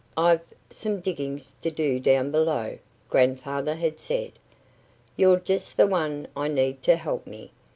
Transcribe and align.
I've 0.17 0.39
some 0.71 0.99
digging 0.99 1.39
to 1.61 1.69
do 1.69 1.99
down 1.99 2.31
below," 2.31 2.79
Grandfather 3.07 3.75
had 3.75 3.99
said. 3.99 4.31
"You're 5.15 5.37
just 5.39 5.77
the 5.77 5.85
one 5.85 6.27
I 6.35 6.47
need 6.47 6.81
to 6.81 6.95
help 6.95 7.27
me!" 7.27 7.51